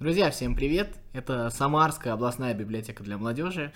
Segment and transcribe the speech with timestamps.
[0.00, 0.98] Друзья, всем привет!
[1.12, 3.72] Это Самарская областная библиотека для молодежи.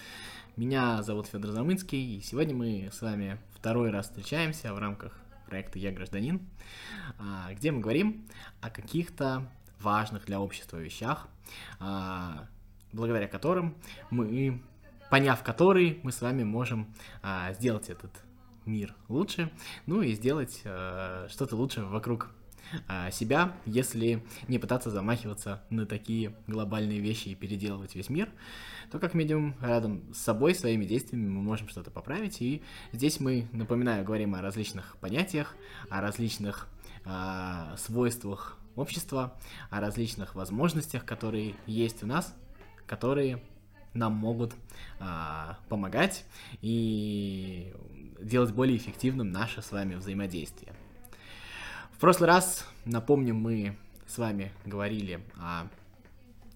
[0.57, 5.17] Меня зовут Федор Замынский, и сегодня мы с вами второй раз встречаемся в рамках
[5.47, 6.41] проекта «Я гражданин»,
[7.21, 8.27] а, где мы говорим
[8.61, 9.49] о каких-то
[9.81, 11.29] важных для общества вещах,
[11.79, 12.49] а,
[12.93, 13.77] благодаря которым
[14.11, 14.61] мы,
[15.11, 18.11] поняв которые, мы с вами можем а, сделать этот
[18.67, 19.53] мир лучше,
[19.87, 22.33] ну и сделать что-то лучше вокруг
[23.11, 28.29] себя, если не пытаться замахиваться на такие глобальные вещи и переделывать весь мир,
[28.91, 32.41] то как минимум рядом с собой, своими действиями мы можем что-то поправить.
[32.41, 35.55] И здесь мы, напоминаю, говорим о различных понятиях,
[35.91, 36.69] о различных
[37.05, 39.39] э, свойствах общества,
[39.71, 42.35] о различных возможностях, которые есть у нас,
[42.87, 43.43] которые
[43.95, 44.55] нам могут
[45.01, 45.05] э,
[45.69, 46.25] помогать
[46.61, 47.73] и
[48.21, 50.73] делать более эффективным наше с вами взаимодействие.
[51.99, 55.67] В прошлый раз, напомним, мы с вами говорили о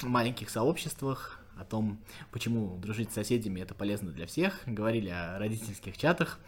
[0.00, 1.98] маленьких сообществах, о том,
[2.30, 6.38] почему дружить с соседями это полезно для всех, говорили о родительских чатах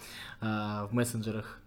[0.41, 1.59] э, в мессенджерах,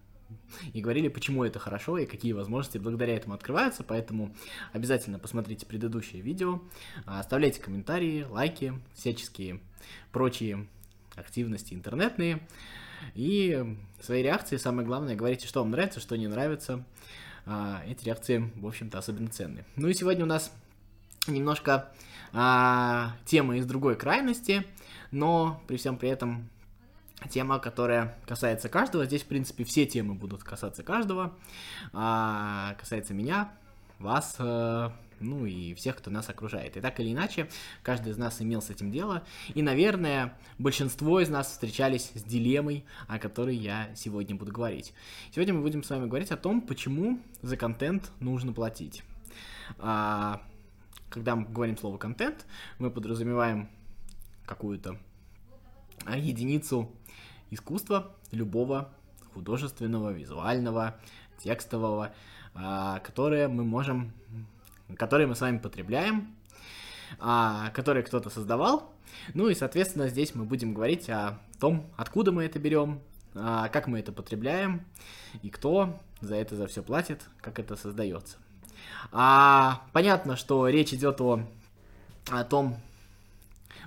[0.72, 4.33] и говорили, почему это хорошо и какие возможности благодаря этому открываются, поэтому
[4.72, 6.61] обязательно посмотрите предыдущее видео,
[7.05, 9.59] оставляйте комментарии, лайки, всяческие
[10.14, 10.66] прочие
[11.17, 12.48] активности интернетные,
[13.13, 16.83] и свои реакции, самое главное, говорите, что вам нравится, что не нравится.
[17.45, 19.65] А, эти реакции, в общем-то, особенно ценны.
[19.75, 20.51] Ну и сегодня у нас
[21.27, 21.89] немножко
[22.33, 24.65] а, тема из другой крайности,
[25.11, 26.49] но при всем при этом
[27.29, 29.05] тема, которая касается каждого.
[29.05, 31.33] Здесь, в принципе, все темы будут касаться каждого.
[31.93, 33.51] А, касается меня,
[33.99, 36.77] вас, э, ну и всех, кто нас окружает.
[36.77, 37.49] И так или иначе,
[37.83, 42.85] каждый из нас имел с этим дело, и, наверное, большинство из нас встречались с дилеммой,
[43.07, 44.93] о которой я сегодня буду говорить.
[45.33, 49.03] Сегодня мы будем с вами говорить о том, почему за контент нужно платить.
[49.79, 50.41] А,
[51.09, 52.45] когда мы говорим слово контент,
[52.80, 53.69] мы подразумеваем
[54.45, 54.97] какую-то
[56.15, 56.92] единицу
[57.49, 58.93] искусства любого
[59.33, 60.99] художественного, визуального,
[61.37, 62.13] текстового,
[62.53, 64.13] а, которые мы можем
[64.95, 66.36] которые мы с вами потребляем,
[67.20, 68.93] а, которые кто-то создавал.
[69.33, 73.02] Ну и, соответственно, здесь мы будем говорить о том, откуда мы это берем,
[73.36, 74.86] а, как мы это потребляем
[75.42, 78.37] и кто за это за все платит, как это создается.
[79.11, 81.48] А, понятно, что речь идет о,
[82.30, 82.77] о том,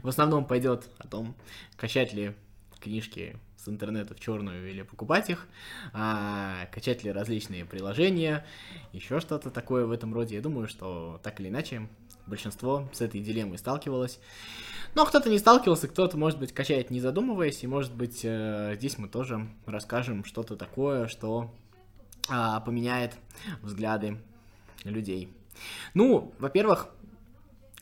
[0.03, 1.35] в основном пойдет о том,
[1.77, 2.35] качать ли
[2.81, 5.47] книжки с интернета в черную или покупать их,
[5.93, 8.47] а, качать ли различные приложения,
[8.93, 10.37] еще что-то такое в этом роде.
[10.37, 11.89] Я думаю, что так или иначе
[12.27, 14.19] большинство с этой дилеммой сталкивалось.
[14.95, 18.99] Но кто-то не сталкивался, кто-то, может быть, качает не задумываясь, и, может быть, э, здесь
[18.99, 21.55] мы тоже расскажем что-то такое, что
[22.29, 23.15] а, поменяет
[23.63, 24.19] взгляды
[24.85, 25.33] людей.
[25.95, 26.89] Ну, во-первых,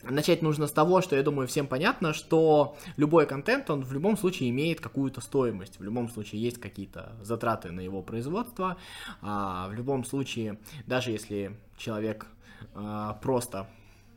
[0.03, 4.17] Начать нужно с того, что я думаю всем понятно, что любой контент, он в любом
[4.17, 8.77] случае имеет какую-то стоимость, в любом случае есть какие-то затраты на его производство,
[9.21, 12.27] а в любом случае, даже если человек
[12.73, 13.67] а, просто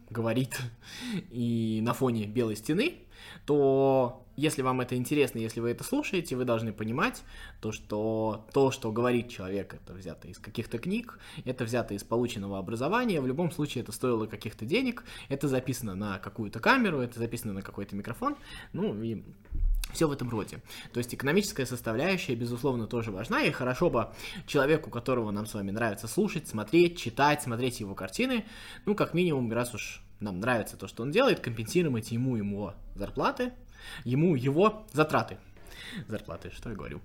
[0.08, 0.60] говорит
[1.30, 3.01] и на фоне белой стены,
[3.46, 7.22] то если вам это интересно, если вы это слушаете, вы должны понимать
[7.60, 12.58] то, что то, что говорит человек, это взято из каких-то книг, это взято из полученного
[12.58, 17.52] образования, в любом случае это стоило каких-то денег, это записано на какую-то камеру, это записано
[17.52, 18.36] на какой-то микрофон,
[18.72, 19.22] ну и
[19.92, 20.62] все в этом роде.
[20.92, 24.08] То есть экономическая составляющая, безусловно, тоже важна, и хорошо бы
[24.46, 28.46] человеку, которого нам с вами нравится слушать, смотреть, читать, смотреть его картины,
[28.86, 33.52] ну, как минимум, раз уж нам нравится то, что он делает, компенсировать ему ему зарплаты,
[34.04, 35.38] ему его затраты.
[36.08, 37.00] Зарплаты, что я говорю.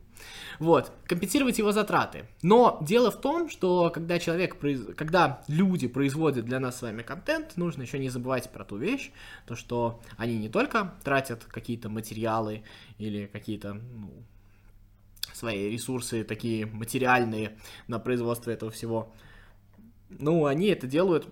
[0.59, 2.25] Вот, компенсировать его затраты.
[2.41, 4.57] Но дело в том, что когда человек,
[4.95, 9.11] когда люди производят для нас с вами контент, нужно еще не забывать про ту вещь,
[9.45, 12.63] то что они не только тратят какие-то материалы
[12.97, 14.11] или какие-то ну,
[15.33, 19.13] свои ресурсы такие материальные на производство этого всего,
[20.09, 21.27] ну, они это делают,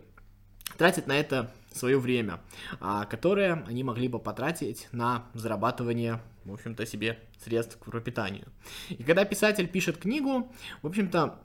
[0.77, 2.39] тратят на это свое время,
[2.79, 8.47] а, которое они могли бы потратить на зарабатывание, в общем-то, себе средств к пропитанию.
[8.89, 10.51] И когда писатель пишет книгу,
[10.81, 11.39] в общем-то,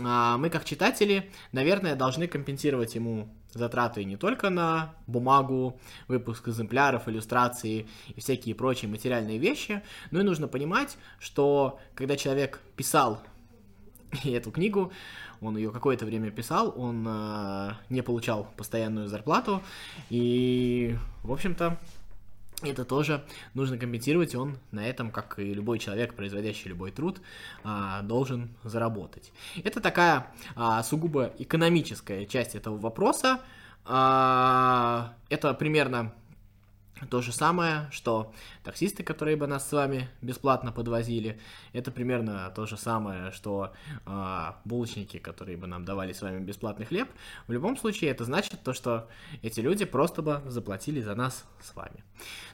[0.00, 7.08] а, мы как читатели, наверное, должны компенсировать ему затраты не только на бумагу, выпуск экземпляров,
[7.08, 13.22] иллюстрации и всякие прочие материальные вещи, но и нужно понимать, что когда человек писал
[14.24, 14.92] эту книгу,
[15.40, 19.62] он ее какое-то время писал, он э, не получал постоянную зарплату,
[20.10, 21.78] и, в общем-то,
[22.62, 27.20] это тоже нужно компенсировать, и он на этом, как и любой человек, производящий любой труд,
[27.62, 29.32] а, должен заработать.
[29.62, 33.40] Это такая а, сугубо экономическая часть этого вопроса,
[33.86, 36.14] это примерно
[37.10, 38.32] то же самое, что
[38.62, 41.40] таксисты, которые бы нас с вами бесплатно подвозили,
[41.72, 43.72] это примерно то же самое, что
[44.06, 47.08] э, булочники, которые бы нам давали с вами бесплатный хлеб.
[47.48, 49.08] В любом случае, это значит то, что
[49.42, 52.04] эти люди просто бы заплатили за нас с вами.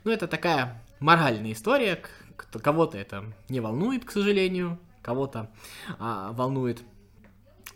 [0.05, 2.03] Ну, это такая моральная история.
[2.37, 5.51] Кого-то это не волнует, к сожалению, кого-то
[5.99, 6.83] э, волнует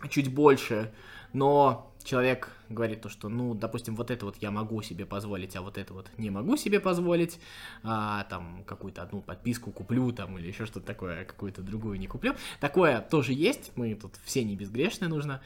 [0.08, 0.92] чуть больше,
[1.32, 5.62] но человек говорит то, что, ну, допустим, вот это вот я могу себе позволить, а
[5.62, 7.40] вот это вот не могу себе позволить,
[7.82, 12.06] а, там, какую-то одну подписку куплю, там, или еще что-то такое, а какую-то другую не
[12.06, 12.34] куплю.
[12.60, 15.40] Такое тоже есть, мы тут все не безгрешные, нужно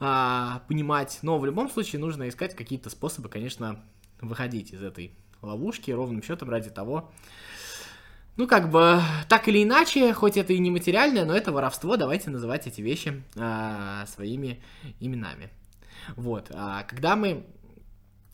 [0.00, 3.84] а, понимать, но в любом случае нужно искать какие-то способы, конечно,
[4.20, 7.12] выходить из этой ловушки ровным счетом ради того,
[8.36, 12.30] ну, как бы, так или иначе, хоть это и не материальное, но это воровство, давайте
[12.30, 14.60] называть эти вещи а, своими
[14.98, 15.50] именами.
[16.16, 17.46] Вот, а, когда мы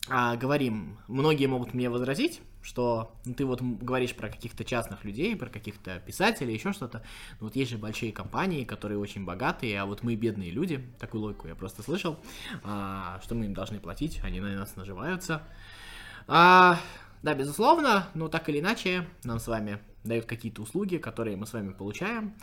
[0.09, 5.35] а, говорим, многие могут мне возразить, что ну, ты вот говоришь про каких-то частных людей,
[5.35, 7.03] про каких-то писателей, еще что-то.
[7.39, 11.21] Ну, вот есть же большие компании, которые очень богатые, а вот мы бедные люди, такую
[11.21, 12.19] логику я просто слышал,
[12.63, 15.43] а, что мы им должны платить, они на нас наживаются.
[16.27, 16.79] А,
[17.23, 21.53] да, безусловно, но так или иначе, нам с вами дают какие-то услуги, которые мы с
[21.53, 22.33] вами получаем.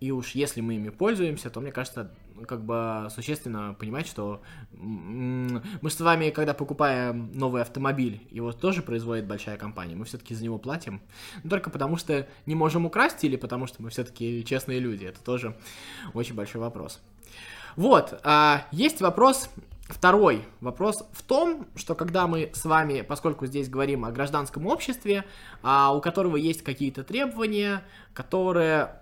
[0.00, 2.12] И уж если мы ими пользуемся, то мне кажется,
[2.46, 4.42] как бы существенно понимать, что
[4.72, 10.44] мы с вами, когда покупаем новый автомобиль, его тоже производит большая компания, мы все-таки за
[10.44, 11.00] него платим.
[11.42, 15.04] Но только потому что не можем украсть или потому что мы все-таки честные люди.
[15.04, 15.56] Это тоже
[16.14, 17.00] очень большой вопрос.
[17.76, 19.50] Вот, а, есть вопрос
[19.88, 25.24] Второй вопрос в том, что когда мы с вами, поскольку здесь говорим о гражданском обществе,
[25.62, 27.82] а, у которого есть какие-то требования,
[28.12, 29.00] которые,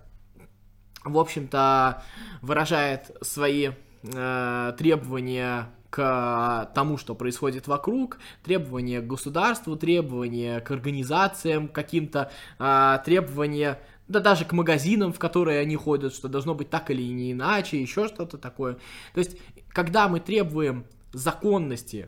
[1.03, 2.03] в общем-то,
[2.41, 3.71] выражают свои
[4.03, 12.99] э, требования к тому, что происходит вокруг, требования к государству, требования к организациям каким-то, э,
[13.05, 17.33] требования да даже к магазинам, в которые они ходят, что должно быть так или не
[17.33, 18.75] иначе, еще что-то такое.
[19.13, 19.37] То есть
[19.69, 22.07] когда мы требуем законности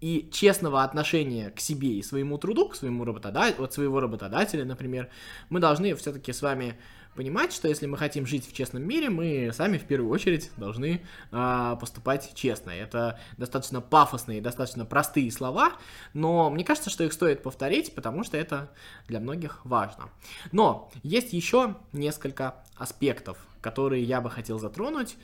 [0.00, 5.10] и честного отношения к себе и своему труду, к своему работодателю, от своего работодателя, например,
[5.48, 6.78] мы должны все-таки с вами
[7.14, 11.02] понимать, что если мы хотим жить в честном мире, мы сами в первую очередь должны
[11.30, 12.70] э, поступать честно.
[12.70, 15.72] Это достаточно пафосные, достаточно простые слова,
[16.14, 18.70] но мне кажется, что их стоит повторить, потому что это
[19.08, 20.10] для многих важно.
[20.52, 25.16] Но есть еще несколько аспектов которые я бы хотел затронуть,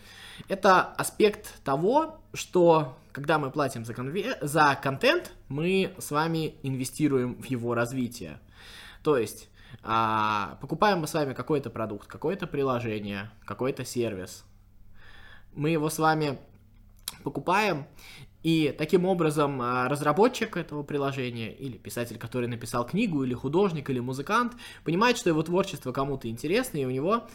[0.48, 4.38] это аспект того, что когда мы платим за, конве...
[4.40, 8.38] за контент, мы с вами инвестируем в его развитие.
[9.02, 9.48] То есть,
[9.82, 14.44] а, покупаем мы с вами какой-то продукт, какое-то приложение, какой-то сервис.
[15.54, 16.38] Мы его с вами
[17.22, 17.86] покупаем,
[18.42, 23.98] и таким образом а, разработчик этого приложения, или писатель, который написал книгу, или художник, или
[23.98, 24.54] музыкант,
[24.84, 27.26] понимает, что его творчество кому-то интересно, и у него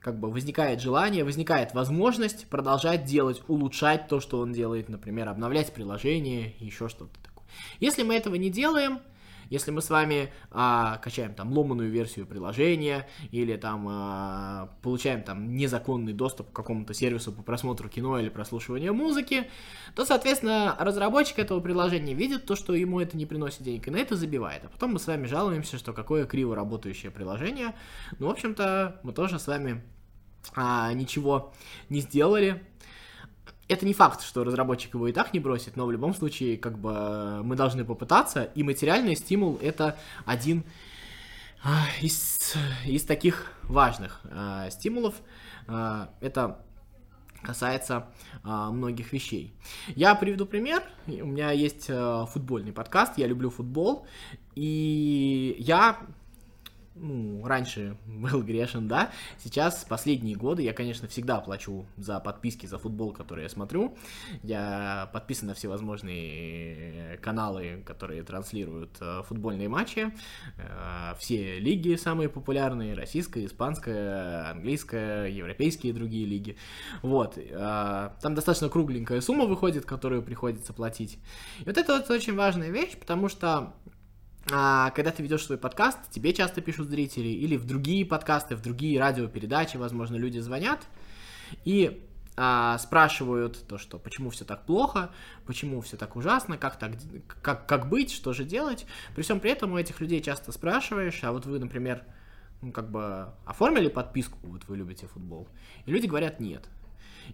[0.00, 5.72] как бы возникает желание, возникает возможность продолжать делать, улучшать то, что он делает, например, обновлять
[5.72, 7.46] приложение, еще что-то такое.
[7.78, 9.00] Если мы этого не делаем,
[9.50, 15.54] если мы с вами а, качаем там ломаную версию приложения или там а, получаем там
[15.54, 19.50] незаконный доступ к какому-то сервису по просмотру кино или прослушиванию музыки,
[19.94, 23.96] то, соответственно, разработчик этого приложения видит то, что ему это не приносит денег, и на
[23.96, 24.64] это забивает.
[24.64, 27.74] А потом мы с вами жалуемся, что какое криво работающее приложение.
[28.18, 29.82] Ну, в общем-то, мы тоже с вами
[30.54, 31.52] а, ничего
[31.88, 32.62] не сделали,
[33.70, 36.78] это не факт, что разработчик его и так не бросит, но в любом случае, как
[36.78, 39.96] бы, мы должны попытаться, и материальный стимул— это
[40.26, 40.64] один
[41.62, 45.14] а, из, из таких важных а, стимулов.
[45.68, 46.64] А, это
[47.42, 48.08] касается
[48.42, 49.54] а, многих вещей.
[49.94, 50.82] Я приведу пример.
[51.06, 54.06] У меня есть а, футбольный подкаст, я люблю футбол,
[54.54, 55.98] и я
[57.00, 59.10] ну, раньше был грешен, да,
[59.42, 63.96] сейчас, последние годы, я, конечно, всегда плачу за подписки за футбол, который я смотрю,
[64.42, 70.12] я подписан на всевозможные каналы, которые транслируют э, футбольные матчи,
[70.58, 76.56] э, все лиги самые популярные, российская, испанская, английская, европейские и другие лиги,
[77.02, 81.18] вот, э, там достаточно кругленькая сумма выходит, которую приходится платить,
[81.60, 83.74] и вот это вот очень важная вещь, потому что
[84.50, 88.62] а, когда ты ведешь свой подкаст, тебе часто пишут зрители, или в другие подкасты, в
[88.62, 90.80] другие радиопередачи, возможно, люди звонят
[91.64, 92.06] и
[92.36, 95.10] а, спрашивают то, что почему все так плохо,
[95.46, 96.92] почему все так ужасно, как так,
[97.42, 98.86] как, как быть, что же делать.
[99.14, 102.02] При всем при этом у этих людей часто спрашиваешь, а вот вы, например,
[102.62, 105.48] ну, как бы оформили подписку, вот вы любите футбол,
[105.86, 106.68] и люди говорят нет.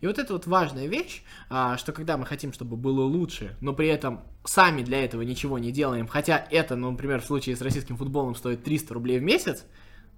[0.01, 3.73] И вот это вот важная вещь, а, что когда мы хотим, чтобы было лучше, но
[3.73, 7.63] при этом сами для этого ничего не делаем, хотя это, ну, например, в случае с
[7.63, 9.65] российским футболом стоит 300 рублей в месяц,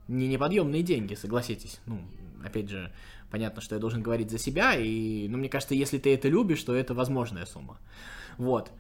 [0.09, 1.81] не неподъемные деньги, согласитесь.
[1.87, 2.01] Ну,
[2.45, 2.93] опять же,
[3.31, 6.63] понятно, что я должен говорить за себя, и, ну, мне кажется, если ты это любишь,
[6.63, 7.79] то это возможная сумма.
[8.37, 8.71] Вот.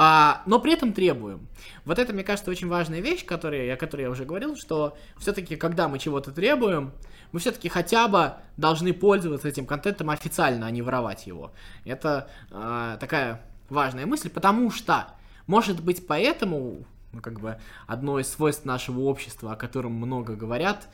[0.00, 1.48] А, но при этом требуем.
[1.84, 5.56] Вот это, мне кажется, очень важная вещь, которая, о которой я уже говорил, что все-таки,
[5.56, 6.92] когда мы чего-то требуем,
[7.32, 11.52] мы все-таки хотя бы должны пользоваться этим контентом официально, а не воровать его.
[11.84, 15.08] Это а, такая важная мысль, потому что,
[15.48, 20.88] может быть, поэтому, ну, как бы, одно из свойств нашего общества, о котором много говорят,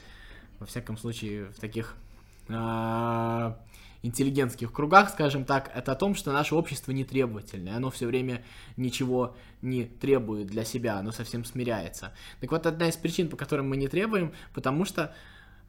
[0.60, 1.94] во всяком случае, в таких
[2.48, 3.58] а,
[4.04, 8.44] интеллигентских кругах, скажем так, это о том, что наше общество не требовательное, оно все время
[8.76, 12.12] ничего не требует для себя, оно совсем смиряется.
[12.40, 15.14] Так вот, одна из причин, по которым мы не требуем, потому что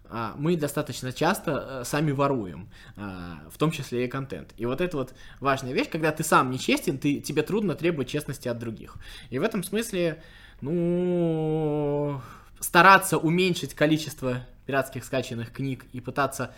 [0.09, 4.53] а, мы достаточно часто а, сами воруем, а, в том числе и контент.
[4.57, 8.49] И вот это вот важная вещь, когда ты сам нечестен, ты, тебе трудно требовать честности
[8.49, 8.97] от других.
[9.29, 10.21] И в этом смысле,
[10.59, 12.21] ну,
[12.59, 16.53] стараться уменьшить количество пиратских скачанных книг и пытаться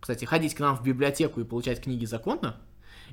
[0.00, 2.56] кстати, ходить к нам в библиотеку и получать книги законно,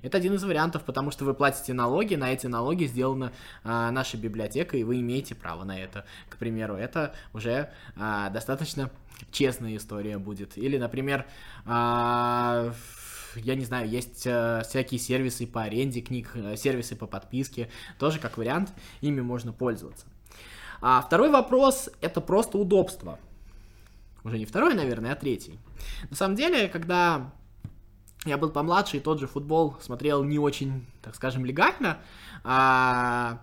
[0.01, 3.31] это один из вариантов, потому что вы платите налоги, на эти налоги сделана
[3.63, 6.05] а, наша библиотека, и вы имеете право на это.
[6.29, 8.91] К примеру, это уже а, достаточно
[9.31, 10.57] честная история будет.
[10.57, 11.25] Или, например,
[11.65, 12.73] а,
[13.35, 18.19] я не знаю, есть а, всякие сервисы по аренде книг, э, сервисы по подписке, тоже
[18.19, 20.05] как вариант, ими можно пользоваться.
[20.79, 23.19] А второй вопрос это просто удобство
[24.27, 25.59] уже не второй, наверное, а третий.
[26.09, 27.31] На самом деле, когда
[28.25, 31.99] я был помладше и тот же футбол смотрел не очень, так скажем, легально,
[32.43, 33.41] а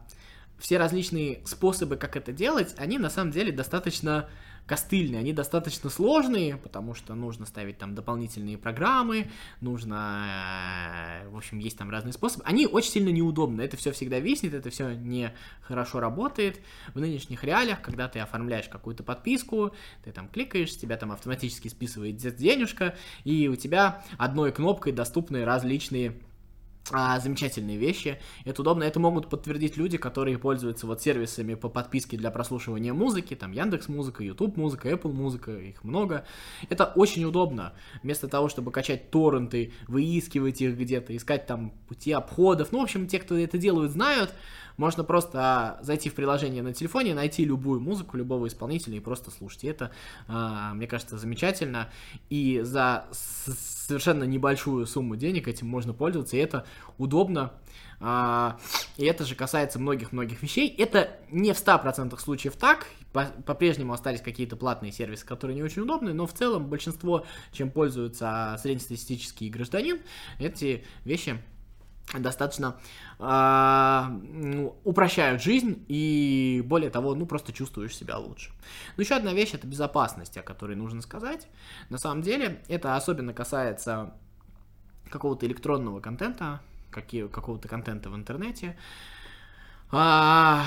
[0.59, 4.29] все различные способы, как это делать, они на самом деле достаточно
[4.67, 9.31] костыльные, они достаточно сложные, потому что нужно ставить там дополнительные программы,
[9.61, 12.45] нужно, э, в общем, есть там разные способы.
[12.47, 16.61] Они очень сильно неудобны, это все всегда виснет, это все не хорошо работает.
[16.95, 22.17] В нынешних реалиях, когда ты оформляешь какую-то подписку, ты там кликаешь, тебя там автоматически списывает
[22.17, 26.15] денежка, и у тебя одной кнопкой доступны различные
[26.91, 28.19] а, замечательные вещи.
[28.45, 28.85] Это удобно.
[28.85, 33.89] Это могут подтвердить люди, которые пользуются вот сервисами по подписке для прослушивания музыки, там Яндекс
[33.89, 36.27] Музыка, YouTube Музыка, Apple Музыка, их много.
[36.69, 37.73] Это очень удобно.
[38.03, 42.73] Вместо того, чтобы качать торренты, выискивать их где-то, искать там пути обходов.
[42.73, 44.35] Ну, в общем, те, кто это делают, знают.
[44.77, 49.31] Можно просто а, зайти в приложение на телефоне, найти любую музыку, любого исполнителя и просто
[49.31, 49.65] слушать.
[49.65, 49.91] И это,
[50.27, 51.91] а, мне кажется, замечательно.
[52.31, 56.67] И за совершенно небольшую сумму денег этим можно пользоваться, и это
[56.99, 57.53] удобно.
[58.01, 58.59] А,
[58.97, 60.69] и это же касается многих-многих вещей.
[60.69, 62.87] Это не в 100% случаев так.
[63.13, 68.59] По-прежнему остались какие-то платные сервисы, которые не очень удобны, но в целом большинство, чем пользуется
[68.61, 70.01] среднестатистический гражданин,
[70.41, 71.39] эти вещи
[72.13, 72.77] достаточно
[73.19, 78.53] э, упрощают жизнь и более того, ну просто чувствуешь себя лучше.
[78.97, 81.49] Но еще одна вещь это безопасность, о которой нужно сказать.
[81.89, 84.13] На самом деле это особенно касается
[85.11, 88.77] какого-то электронного контента, какого-то контента в интернете.
[89.91, 90.65] А,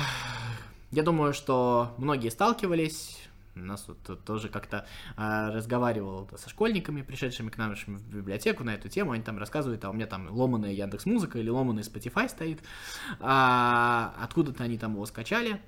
[0.91, 3.27] я думаю, что многие сталкивались
[3.61, 4.85] у нас вот тоже как-то
[5.15, 9.11] а, разговаривал со школьниками, пришедшими к нам в библиотеку на эту тему.
[9.11, 12.61] Они там рассказывают, а у меня там ломаная Яндекс Музыка или ломаный Spotify стоит.
[13.19, 15.61] А, откуда-то они там его скачали.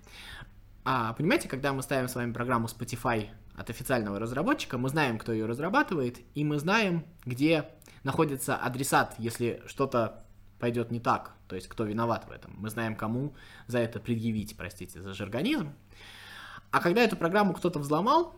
[0.86, 5.34] А, понимаете, когда мы ставим с вами программу Spotify от официального разработчика, мы знаем, кто
[5.34, 7.70] ее разрабатывает, и мы знаем, где
[8.04, 10.24] находится адресат, если что-то
[10.60, 12.54] пойдет не так, то есть кто виноват в этом.
[12.58, 13.36] Мы знаем, кому
[13.68, 15.74] за это предъявить, простите, за жаргонизм.
[16.72, 18.36] А когда эту программу кто-то взломал,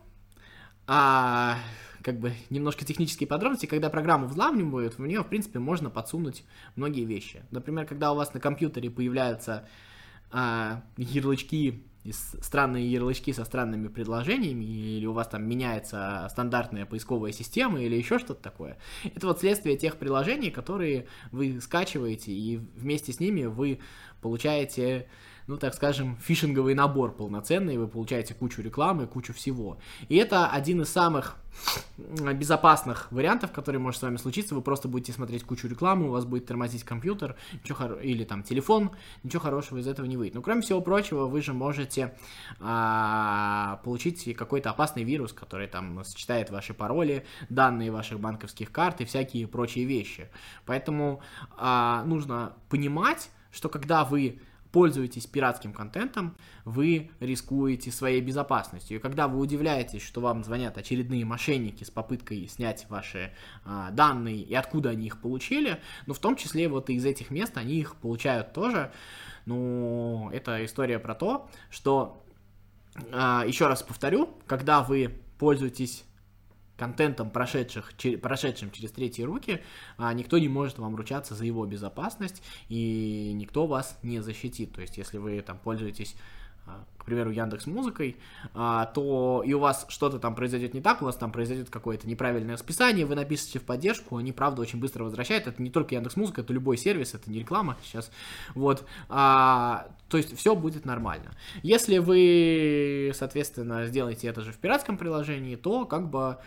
[0.86, 1.58] а,
[2.02, 7.04] как бы немножко технические подробности, когда программу взламывают, в нее, в принципе, можно подсунуть многие
[7.04, 7.44] вещи.
[7.50, 9.68] Например, когда у вас на компьютере появляются
[10.30, 17.80] а, ярлычки, странные ярлычки со странными предложениями, или у вас там меняется стандартная поисковая система,
[17.80, 18.78] или еще что-то такое.
[19.04, 23.78] Это вот следствие тех приложений, которые вы скачиваете, и вместе с ними вы
[24.20, 25.08] получаете
[25.46, 29.78] ну, так скажем, фишинговый набор полноценный, вы получаете кучу рекламы, кучу всего.
[30.08, 31.36] И это один из самых
[31.98, 34.54] безопасных вариантов, который может с вами случиться.
[34.54, 37.92] Вы просто будете смотреть кучу рекламы, у вас будет тормозить компьютер ничего хор...
[37.98, 40.34] или там телефон, ничего хорошего из этого не выйдет.
[40.34, 42.14] Но кроме всего прочего, вы же можете
[42.60, 49.04] а, получить какой-то опасный вирус, который там сочетает ваши пароли, данные ваших банковских карт и
[49.04, 50.28] всякие прочие вещи.
[50.64, 51.20] Поэтому
[51.56, 54.40] а, нужно понимать, что когда вы
[54.72, 58.96] пользуетесь пиратским контентом, вы рискуете своей безопасностью.
[58.96, 63.32] И когда вы удивляетесь, что вам звонят очередные мошенники с попыткой снять ваши
[63.64, 67.56] а, данные и откуда они их получили, ну, в том числе вот из этих мест
[67.56, 68.90] они их получают тоже.
[69.44, 72.24] Ну, это история про то, что,
[73.12, 76.04] а, еще раз повторю, когда вы пользуетесь
[76.82, 79.60] контентом, прошедших, чер, прошедшим через третьи руки,
[79.98, 84.72] а, никто не может вам ручаться за его безопасность, и никто вас не защитит.
[84.72, 86.16] То есть, если вы там пользуетесь
[86.66, 88.16] а, к примеру, Яндекс Музыкой,
[88.54, 92.08] а, то и у вас что-то там произойдет не так, у вас там произойдет какое-то
[92.08, 95.46] неправильное списание, вы напишите в поддержку, они, правда, очень быстро возвращают.
[95.46, 98.10] Это не только Яндекс Музыка, это любой сервис, это не реклама сейчас.
[98.54, 98.84] Вот.
[99.08, 101.32] А, то есть все будет нормально.
[101.62, 106.38] Если вы, соответственно, сделаете это же в пиратском приложении, то как бы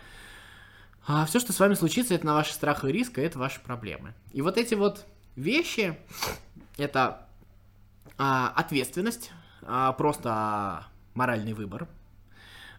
[1.06, 4.14] а, все, что с вами случится, это на ваши страхи и риски, это ваши проблемы.
[4.32, 5.96] И вот эти вот вещи,
[6.76, 7.26] это
[8.18, 9.30] а, ответственность,
[9.62, 10.84] а, просто
[11.14, 11.88] моральный выбор.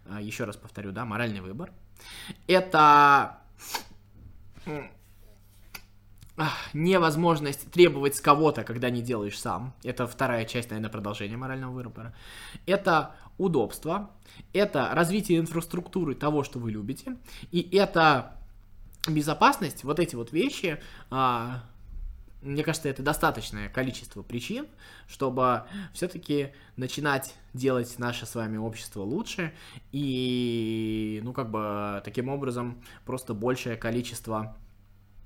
[0.06, 1.72] А, еще раз повторю, да, моральный выбор.
[2.48, 3.38] Это
[6.74, 9.74] невозможность требовать с кого-то, когда не делаешь сам.
[9.84, 12.14] Это вторая часть, наверное, продолжения морального выбора.
[12.66, 14.12] Это удобство,
[14.54, 17.18] это развитие инфраструктуры того, что вы любите,
[17.52, 18.34] и это
[19.08, 21.64] безопасность, вот эти вот вещи, а,
[22.42, 24.68] мне кажется, это достаточное количество причин,
[25.08, 25.64] чтобы
[25.94, 29.54] все-таки начинать делать наше с вами общество лучше
[29.92, 34.56] и, ну, как бы, таким образом просто большее количество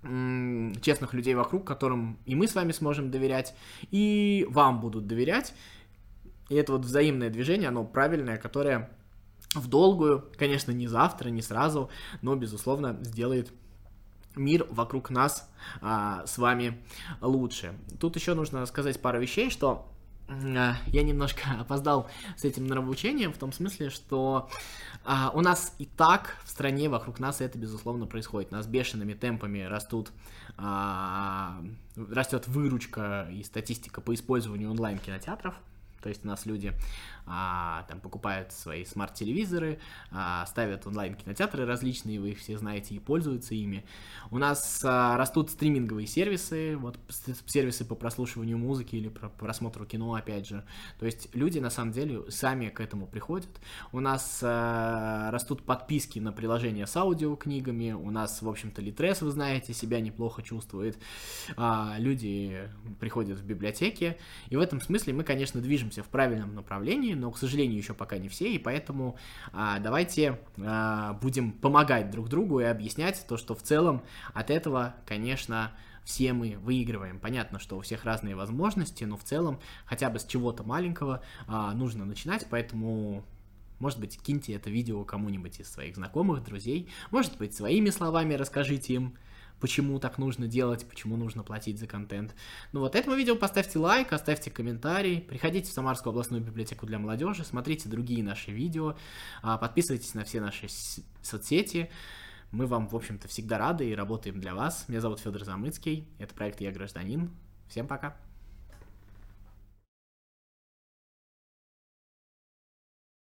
[0.04, 3.56] честных людей вокруг, которым и мы с вами сможем доверять,
[3.92, 5.54] и вам будут доверять.
[6.50, 8.90] И это вот взаимное движение, оно правильное, которое
[9.54, 11.90] в долгую, конечно, не завтра, не сразу,
[12.22, 13.54] но, безусловно, сделает
[14.36, 15.50] мир вокруг нас
[15.82, 16.84] а, с вами
[17.22, 17.74] лучше.
[18.00, 19.92] Тут еще нужно сказать пару вещей, что
[20.40, 24.50] я немножко опоздал с этим нравоучением, в том смысле, что
[25.04, 28.52] а, у нас и так в стране вокруг нас это, безусловно, происходит.
[28.52, 30.12] У нас бешеными темпами растут,
[30.58, 31.62] а,
[31.96, 35.56] растет выручка и статистика по использованию онлайн-кинотеатров.
[36.02, 36.74] То есть у нас люди
[37.26, 39.80] а, там покупают свои смарт-телевизоры,
[40.12, 43.86] а, ставят онлайн-кинотеатры различные, вы их все знаете и пользуются ими.
[44.30, 47.00] У нас а, растут стриминговые сервисы, вот
[47.46, 50.66] сервисы по прослушиванию музыки или по просмотру кино, опять же.
[51.00, 53.50] То есть люди на самом деле сами к этому приходят.
[53.92, 59.32] У нас а, растут подписки на приложения с аудиокнигами, у нас, в общем-то, Литрес, вы
[59.32, 60.98] знаете, себя неплохо чувствует.
[61.58, 64.18] А, люди приходят в библиотеки,
[64.50, 68.18] и в этом смысле мы, конечно, движемся в правильном направлении, но, к сожалению, еще пока
[68.18, 69.18] не все, и поэтому
[69.54, 74.96] а, давайте а, будем помогать друг другу и объяснять то, что в целом от этого,
[75.06, 75.72] конечно,
[76.04, 77.20] все мы выигрываем.
[77.20, 81.74] Понятно, что у всех разные возможности, но в целом хотя бы с чего-то маленького а,
[81.74, 83.24] нужно начинать, поэтому
[83.80, 86.88] может быть, киньте это видео кому-нибудь из своих знакомых, друзей.
[87.10, 89.18] Может быть, своими словами расскажите им,
[89.62, 92.36] почему так нужно делать, почему нужно платить за контент.
[92.74, 97.46] Ну вот этому видео поставьте лайк, оставьте комментарий, приходите в Самарскую областную библиотеку для молодежи,
[97.46, 98.98] смотрите другие наши видео,
[99.42, 100.68] а, подписывайтесь на все наши
[101.22, 101.90] соцсети.
[102.52, 104.86] Мы вам, в общем-то, всегда рады и работаем для вас.
[104.90, 107.32] Меня зовут Федор Замыцкий, это проект «Я гражданин».
[107.70, 108.31] Всем пока!